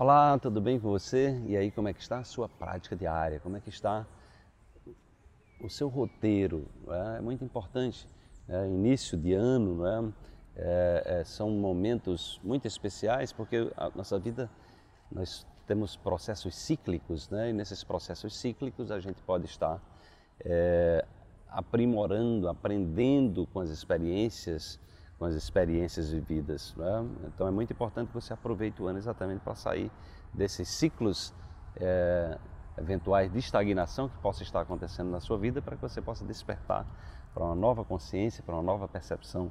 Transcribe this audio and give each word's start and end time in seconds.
Olá, 0.00 0.38
tudo 0.38 0.60
bem 0.60 0.78
com 0.78 0.88
você? 0.88 1.42
E 1.48 1.56
aí, 1.56 1.72
como 1.72 1.88
é 1.88 1.92
que 1.92 2.00
está 2.00 2.20
a 2.20 2.24
sua 2.24 2.48
prática 2.48 2.94
diária? 2.94 3.40
Como 3.40 3.56
é 3.56 3.60
que 3.60 3.68
está 3.68 4.06
o 5.60 5.68
seu 5.68 5.88
roteiro? 5.88 6.68
É, 6.86 7.18
é 7.18 7.20
muito 7.20 7.44
importante. 7.44 8.06
É, 8.48 8.64
início 8.68 9.18
de 9.18 9.32
ano, 9.32 9.74
não 9.74 9.86
é? 9.88 10.12
É, 10.54 11.02
é, 11.04 11.24
são 11.24 11.50
momentos 11.50 12.40
muito 12.44 12.64
especiais 12.64 13.32
porque 13.32 13.72
a 13.76 13.90
nossa 13.92 14.20
vida 14.20 14.48
nós 15.10 15.44
temos 15.66 15.96
processos 15.96 16.54
cíclicos, 16.54 17.28
né? 17.28 17.50
E 17.50 17.52
nesses 17.52 17.82
processos 17.82 18.36
cíclicos 18.36 18.92
a 18.92 19.00
gente 19.00 19.20
pode 19.22 19.46
estar 19.46 19.82
é, 20.44 21.04
aprimorando, 21.48 22.48
aprendendo 22.48 23.48
com 23.48 23.58
as 23.58 23.70
experiências 23.70 24.78
com 25.18 25.24
as 25.24 25.34
experiências 25.34 26.10
vividas. 26.10 26.74
Né? 26.76 27.06
Então 27.26 27.46
é 27.46 27.50
muito 27.50 27.72
importante 27.72 28.08
que 28.08 28.14
você 28.14 28.32
aproveite 28.32 28.82
o 28.82 28.86
ano 28.86 28.98
exatamente 28.98 29.40
para 29.40 29.54
sair 29.54 29.90
desses 30.32 30.68
ciclos 30.68 31.34
é, 31.76 32.38
eventuais 32.76 33.32
de 33.32 33.38
estagnação 33.38 34.08
que 34.08 34.16
possa 34.18 34.42
estar 34.42 34.60
acontecendo 34.60 35.10
na 35.10 35.20
sua 35.20 35.36
vida 35.36 35.60
para 35.60 35.76
que 35.76 35.82
você 35.82 36.00
possa 36.00 36.24
despertar 36.24 36.86
para 37.34 37.44
uma 37.44 37.54
nova 37.54 37.84
consciência, 37.84 38.42
para 38.42 38.54
uma 38.54 38.62
nova 38.62 38.86
percepção 38.86 39.50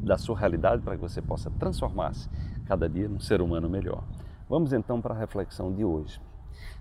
da 0.00 0.16
sua 0.16 0.38
realidade, 0.38 0.82
para 0.82 0.94
que 0.94 1.02
você 1.02 1.20
possa 1.20 1.50
transformar-se 1.50 2.28
cada 2.66 2.88
dia 2.88 3.08
num 3.08 3.20
ser 3.20 3.40
humano 3.40 3.68
melhor. 3.68 4.04
Vamos 4.48 4.72
então 4.72 5.00
para 5.00 5.14
a 5.14 5.18
reflexão 5.18 5.72
de 5.72 5.84
hoje. 5.84 6.20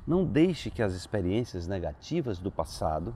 Não 0.06 0.24
deixe 0.24 0.70
que 0.70 0.82
as 0.82 0.94
experiências 0.94 1.68
negativas 1.68 2.40
do 2.40 2.52
passado 2.52 3.14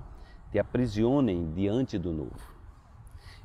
te 0.52 0.60
aprisionem 0.60 1.52
diante 1.54 1.98
do 1.98 2.12
novo. 2.12 2.61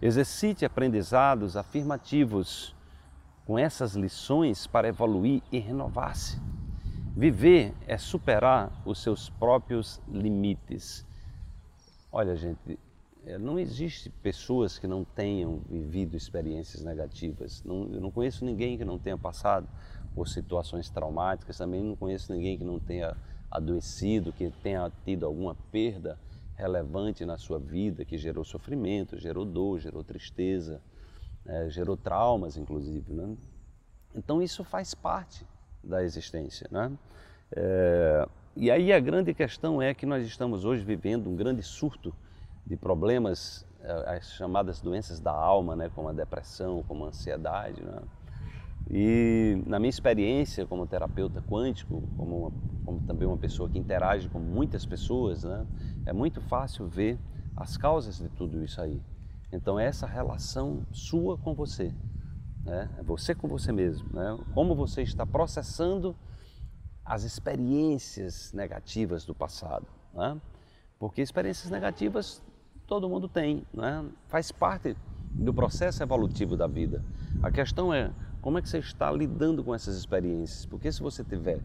Exercite 0.01 0.65
aprendizados 0.65 1.57
afirmativos 1.57 2.75
com 3.47 3.59
essas 3.59 3.95
lições 3.95 4.67
para 4.67 4.89
evoluir 4.89 5.43
e 5.51 5.59
renovar-se. 5.59 6.39
Viver 7.17 7.73
é 7.87 7.97
superar 7.97 8.71
os 8.85 9.03
seus 9.03 9.31
próprios 9.31 10.03
limites. 10.07 11.07
Olha, 12.13 12.37
gente, 12.37 12.79
é, 13.25 13.39
não 13.39 13.59
existe 13.59 14.11
pessoas 14.11 14.79
que 14.79 14.87
não 14.87 15.03
tenham 15.03 15.63
vivido 15.71 16.15
experiências 16.15 16.85
negativas. 16.85 17.63
Não, 17.65 17.89
eu 17.91 18.01
não 18.01 18.11
conheço 18.11 18.45
ninguém 18.45 18.77
que 18.77 18.85
não 18.85 18.99
tenha 18.99 19.17
passado 19.17 19.67
por 20.15 20.29
situações 20.29 20.91
traumáticas, 20.91 21.57
também 21.57 21.83
não 21.83 21.97
conheço 21.97 22.33
ninguém 22.33 22.59
que 22.59 22.65
não 22.65 22.79
tenha 22.79 23.17
adoecido, 23.51 24.33
que 24.33 24.51
tenha 24.63 24.93
tido 25.05 25.25
alguma 25.25 25.55
perda 25.73 26.19
relevante 26.57 27.25
na 27.25 27.37
sua 27.37 27.59
vida 27.59 28.05
que 28.05 28.17
gerou 28.17 28.45
sofrimento, 28.45 29.19
gerou 29.19 29.45
dor, 29.45 29.79
gerou 29.79 30.03
tristeza, 30.03 30.81
é, 31.45 31.69
gerou 31.69 31.97
traumas, 31.97 32.57
inclusive. 32.57 33.13
Né? 33.13 33.37
Então 34.15 34.43
isso 34.43 34.65
faz 34.65 34.95
parte 34.95 35.47
da 35.85 36.03
existência. 36.03 36.67
Né? 36.71 36.91
É, 37.55 38.29
e 38.57 38.71
aí 38.71 38.93
a 38.93 38.99
grande 38.99 39.35
questão 39.35 39.81
é 39.81 39.93
que 39.93 40.07
nós 40.07 40.27
estamos 40.27 40.65
hoje 40.65 40.83
vivendo 40.83 41.29
um 41.29 41.37
grande 41.37 41.63
surto 41.63 42.15
de 42.67 42.77
problemas, 42.77 43.67
é, 43.83 44.17
as 44.17 44.33
chamadas 44.33 44.81
doenças 44.81 45.21
da 45.21 45.33
alma, 45.33 45.77
né? 45.77 45.91
como 45.95 46.09
a 46.09 46.13
depressão, 46.13 46.83
como 46.89 47.05
a 47.05 47.09
ansiedade. 47.09 47.83
Né? 47.83 48.01
E 48.91 49.63
na 49.67 49.79
minha 49.79 49.91
experiência 49.91 50.65
como 50.65 50.87
terapeuta 50.87 51.43
quântico, 51.43 52.03
como, 52.17 52.39
uma, 52.43 52.53
como, 52.85 53.01
também 53.01 53.27
uma 53.27 53.37
pessoa 53.37 53.69
que 53.69 53.79
interage 53.79 54.29
com 54.29 54.39
muitas 54.39 54.87
pessoas, 54.87 55.43
né, 55.43 55.67
é 56.07 56.13
muito 56.13 56.41
fácil 56.41 56.87
ver 56.87 57.19
as 57.57 57.77
causas 57.77 58.19
de 58.19 58.29
tudo 58.29 58.63
isso 58.63 58.81
aí. 58.81 59.03
Então 59.53 59.79
é 59.79 59.87
essa 59.87 60.07
relação 60.07 60.87
sua 60.93 61.37
com 61.37 61.53
você, 61.53 61.93
né, 62.65 62.89
é 62.97 63.03
você 63.03 63.35
com 63.35 63.49
você 63.49 63.73
mesmo, 63.73 64.09
né, 64.13 64.39
como 64.55 64.75
você 64.75 65.03
está 65.03 65.27
processando 65.27 66.15
as 67.05 67.25
experiências 67.25 68.53
negativas 68.53 69.25
do 69.25 69.35
passado, 69.35 69.87
né, 70.15 70.41
porque 70.97 71.21
experiências 71.23 71.73
negativas 71.73 72.41
todo 72.87 73.09
mundo 73.09 73.29
tem, 73.29 73.67
né, 73.75 74.05
faz 74.29 74.53
parte 74.53 74.97
do 75.33 75.53
processo 75.53 76.03
evolutivo 76.05 76.57
da 76.57 76.69
vida. 76.69 77.05
A 77.43 77.51
questão 77.51 77.93
é 77.93 78.11
como 78.47 78.59
é 78.59 78.63
que 78.63 78.69
você 78.69 78.79
está 78.79 79.11
lidando 79.11 79.65
com 79.65 79.75
essas 79.75 79.97
experiências? 79.97 80.65
Porque 80.65 80.93
se 80.93 81.03
você 81.03 81.25
tiver 81.25 81.61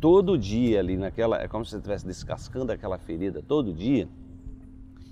todo 0.00 0.36
dia 0.36 0.80
ali 0.80 0.96
naquela, 0.96 1.40
é 1.40 1.46
como 1.46 1.64
se 1.64 1.70
você 1.70 1.76
estivesse 1.76 2.04
descascando 2.04 2.72
aquela 2.72 2.98
ferida 2.98 3.40
todo 3.40 3.72
dia 3.72 4.08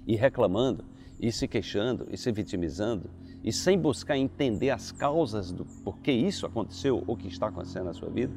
e 0.09 0.17
reclamando, 0.17 0.85
e 1.21 1.31
se 1.31 1.47
queixando, 1.47 2.09
e 2.11 2.17
se 2.17 2.33
vitimizando, 2.33 3.09
e 3.45 3.53
sem 3.53 3.79
buscar 3.79 4.19
entender 4.19 4.71
as 4.71 4.91
causas 4.91 5.53
do 5.53 5.65
porquê 5.85 6.11
isso 6.11 6.47
aconteceu 6.47 7.05
ou 7.07 7.17
que 7.17 7.29
está 7.29 7.47
acontecendo 7.47 7.85
na 7.85 7.93
sua 7.93 8.11
vida, 8.11 8.35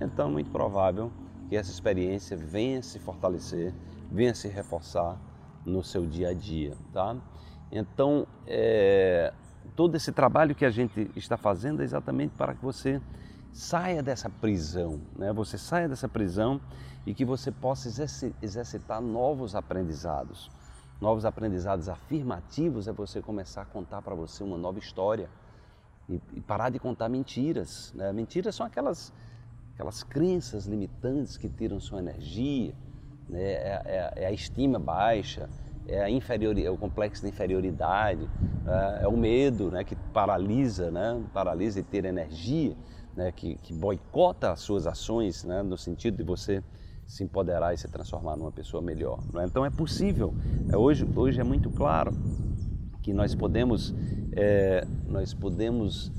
então 0.00 0.28
é 0.28 0.30
muito 0.30 0.52
provável 0.52 1.10
que 1.48 1.56
essa 1.56 1.72
experiência 1.72 2.36
venha 2.36 2.80
se 2.80 3.00
fortalecer, 3.00 3.74
venha 4.08 4.36
se 4.36 4.46
reforçar 4.46 5.20
no 5.66 5.82
seu 5.82 6.06
dia 6.06 6.28
a 6.28 6.32
dia, 6.32 6.76
tá? 6.92 7.16
Então, 7.72 8.24
é, 8.46 9.34
todo 9.76 9.94
esse 9.96 10.12
trabalho 10.12 10.54
que 10.54 10.64
a 10.64 10.70
gente 10.70 11.10
está 11.16 11.36
fazendo 11.36 11.80
é 11.80 11.84
exatamente 11.84 12.32
para 12.36 12.54
que 12.54 12.62
você 12.62 13.00
saia 13.52 14.02
dessa 14.02 14.28
prisão, 14.28 15.00
né? 15.16 15.32
Você 15.32 15.58
saia 15.58 15.88
dessa 15.88 16.08
prisão 16.08 16.60
e 17.06 17.14
que 17.14 17.24
você 17.24 17.50
possa 17.50 17.88
exercitar 18.42 19.00
novos 19.00 19.54
aprendizados. 19.54 20.50
Novos 21.00 21.24
aprendizados 21.24 21.88
afirmativos 21.88 22.86
é 22.86 22.92
você 22.92 23.22
começar 23.22 23.62
a 23.62 23.64
contar 23.64 24.02
para 24.02 24.14
você 24.14 24.44
uma 24.44 24.58
nova 24.58 24.78
história 24.78 25.30
e, 26.08 26.40
parar 26.40 26.70
de 26.70 26.78
contar 26.78 27.08
mentiras. 27.08 27.92
Né? 27.94 28.12
Mentiras 28.12 28.54
são 28.54 28.66
aquelas, 28.66 29.12
aquelas 29.74 30.02
crenças 30.02 30.66
limitantes 30.66 31.36
que 31.36 31.48
tiram 31.48 31.80
sua 31.80 32.00
energia, 32.00 32.74
né? 33.28 33.42
é, 33.42 33.82
é, 33.84 34.12
é 34.24 34.26
a 34.26 34.32
estima 34.32 34.78
baixa, 34.78 35.48
é, 35.90 36.02
a 36.04 36.10
inferior, 36.10 36.56
é 36.56 36.70
o 36.70 36.76
complexo 36.76 37.22
de 37.22 37.28
inferioridade, 37.28 38.28
é, 38.66 39.04
é 39.04 39.08
o 39.08 39.16
medo 39.16 39.70
né, 39.70 39.82
que 39.82 39.96
paralisa, 40.12 40.90
né, 40.90 41.20
paralisa 41.34 41.80
e 41.80 41.82
ter 41.82 42.04
energia, 42.04 42.76
né, 43.16 43.32
que, 43.32 43.56
que 43.56 43.74
boicota 43.74 44.52
as 44.52 44.60
suas 44.60 44.86
ações 44.86 45.44
né, 45.44 45.62
no 45.62 45.76
sentido 45.76 46.16
de 46.16 46.22
você 46.22 46.62
se 47.06 47.24
empoderar 47.24 47.74
e 47.74 47.76
se 47.76 47.88
transformar 47.88 48.36
numa 48.36 48.52
pessoa 48.52 48.80
melhor. 48.80 49.18
Né? 49.34 49.44
Então 49.44 49.66
é 49.66 49.70
possível. 49.70 50.32
É, 50.72 50.76
hoje, 50.76 51.04
hoje 51.16 51.40
é 51.40 51.44
muito 51.44 51.68
claro 51.68 52.12
que 53.02 53.12
nós 53.12 53.34
podemos, 53.34 53.92
é, 54.32 54.86
nós 55.08 55.34
podemos 55.34 56.12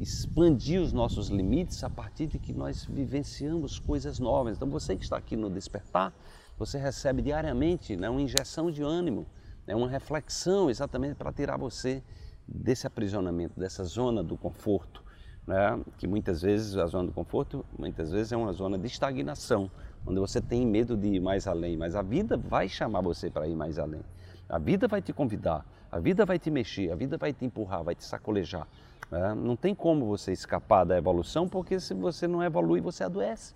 expandir 0.00 0.80
os 0.80 0.94
nossos 0.94 1.28
limites 1.28 1.84
a 1.84 1.90
partir 1.90 2.26
de 2.26 2.38
que 2.38 2.54
nós 2.54 2.86
vivenciamos 2.86 3.78
coisas 3.78 4.18
novas. 4.18 4.56
Então 4.56 4.70
você 4.70 4.96
que 4.96 5.04
está 5.04 5.18
aqui 5.18 5.36
no 5.36 5.50
Despertar, 5.50 6.14
você 6.60 6.76
recebe 6.76 7.22
diariamente 7.22 7.96
né, 7.96 8.10
uma 8.10 8.20
injeção 8.20 8.70
de 8.70 8.82
ânimo, 8.82 9.26
né, 9.66 9.74
uma 9.74 9.88
reflexão 9.88 10.68
exatamente 10.68 11.14
para 11.14 11.32
tirar 11.32 11.56
você 11.56 12.02
desse 12.46 12.86
aprisionamento, 12.86 13.58
dessa 13.58 13.82
zona 13.82 14.22
do 14.22 14.36
conforto, 14.36 15.02
né, 15.46 15.80
que 15.96 16.06
muitas 16.06 16.42
vezes 16.42 16.76
a 16.76 16.84
zona 16.86 17.06
do 17.06 17.14
conforto, 17.14 17.64
muitas 17.78 18.12
vezes 18.12 18.32
é 18.32 18.36
uma 18.36 18.52
zona 18.52 18.78
de 18.78 18.86
estagnação, 18.86 19.70
onde 20.06 20.20
você 20.20 20.38
tem 20.38 20.66
medo 20.66 20.98
de 20.98 21.08
ir 21.08 21.20
mais 21.20 21.46
além, 21.46 21.78
mas 21.78 21.96
a 21.96 22.02
vida 22.02 22.36
vai 22.36 22.68
chamar 22.68 23.00
você 23.00 23.30
para 23.30 23.48
ir 23.48 23.56
mais 23.56 23.78
além. 23.78 24.02
A 24.46 24.58
vida 24.58 24.86
vai 24.86 25.00
te 25.00 25.14
convidar, 25.14 25.64
a 25.90 25.98
vida 25.98 26.26
vai 26.26 26.38
te 26.38 26.50
mexer, 26.50 26.92
a 26.92 26.94
vida 26.94 27.16
vai 27.16 27.32
te 27.32 27.42
empurrar, 27.42 27.82
vai 27.82 27.94
te 27.94 28.04
sacolejar. 28.04 28.68
Né? 29.10 29.34
Não 29.34 29.56
tem 29.56 29.74
como 29.74 30.04
você 30.04 30.30
escapar 30.30 30.84
da 30.84 30.98
evolução, 30.98 31.48
porque 31.48 31.80
se 31.80 31.94
você 31.94 32.28
não 32.28 32.42
evolui, 32.42 32.82
você 32.82 33.02
adoece. 33.02 33.54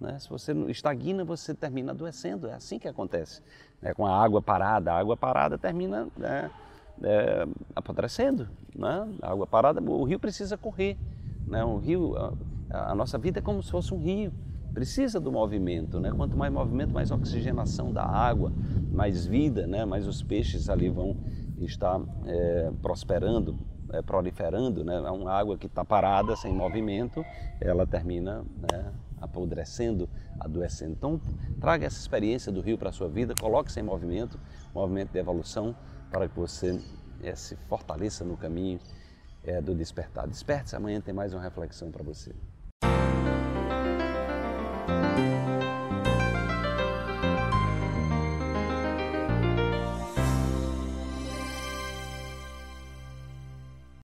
Né? 0.00 0.18
Se 0.18 0.28
você 0.28 0.52
estagna, 0.68 1.24
você 1.24 1.54
termina 1.54 1.92
adoecendo. 1.92 2.48
É 2.48 2.54
assim 2.54 2.78
que 2.78 2.88
acontece. 2.88 3.40
Né? 3.80 3.94
Com 3.94 4.06
a 4.06 4.22
água 4.22 4.42
parada, 4.42 4.92
a 4.92 4.98
água 4.98 5.16
parada 5.16 5.56
termina 5.56 6.08
né, 6.16 6.50
é, 7.02 7.46
apodrecendo. 7.74 8.48
Né? 8.74 9.08
A 9.22 9.30
água 9.30 9.46
parada, 9.46 9.80
o 9.80 10.04
rio 10.04 10.18
precisa 10.18 10.56
correr. 10.56 10.96
Né? 11.46 11.64
O 11.64 11.78
rio, 11.78 12.16
a, 12.70 12.90
a, 12.90 12.94
nossa 12.94 13.18
vida 13.18 13.38
é 13.38 13.42
como 13.42 13.62
se 13.62 13.70
fosse 13.70 13.94
um 13.94 13.98
rio. 13.98 14.32
Precisa 14.72 15.20
do 15.20 15.30
movimento. 15.30 16.00
Né? 16.00 16.12
Quanto 16.14 16.36
mais 16.36 16.52
movimento, 16.52 16.92
mais 16.92 17.10
oxigenação 17.10 17.92
da 17.92 18.04
água, 18.04 18.52
mais 18.92 19.26
vida, 19.26 19.66
né? 19.66 19.84
mais 19.84 20.06
os 20.06 20.22
peixes 20.22 20.68
ali 20.68 20.88
vão 20.88 21.16
estar 21.58 22.00
é, 22.26 22.72
prosperando, 22.82 23.56
é, 23.92 24.02
proliferando. 24.02 24.82
Né? 24.84 24.98
Uma 24.98 25.32
água 25.32 25.56
que 25.56 25.66
está 25.66 25.84
parada, 25.84 26.34
sem 26.34 26.52
movimento, 26.52 27.24
ela 27.60 27.86
termina 27.86 28.44
né, 28.72 28.92
apodrecendo, 29.24 30.08
adoecendo. 30.38 30.92
Então, 30.92 31.20
traga 31.60 31.86
essa 31.86 31.98
experiência 31.98 32.52
do 32.52 32.60
rio 32.60 32.78
para 32.78 32.90
a 32.90 32.92
sua 32.92 33.08
vida, 33.08 33.34
coloque-se 33.34 33.80
em 33.80 33.82
movimento, 33.82 34.38
movimento 34.74 35.10
de 35.10 35.18
evolução, 35.18 35.74
para 36.10 36.28
que 36.28 36.36
você 36.36 36.80
é, 37.22 37.34
se 37.34 37.56
fortaleça 37.68 38.24
no 38.24 38.36
caminho 38.36 38.78
é, 39.42 39.60
do 39.60 39.74
despertar. 39.74 40.26
Desperte-se, 40.26 40.76
amanhã 40.76 41.00
tem 41.00 41.12
mais 41.12 41.32
uma 41.32 41.42
reflexão 41.42 41.90
para 41.90 42.02
você. 42.02 42.32